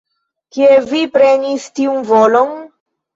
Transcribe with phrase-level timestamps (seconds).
[0.55, 2.57] Kie vi prenis tiun volon?